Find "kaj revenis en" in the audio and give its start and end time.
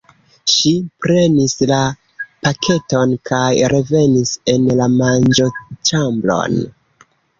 3.31-4.67